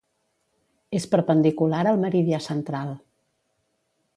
[0.99, 2.95] És perpendicular al meridià central.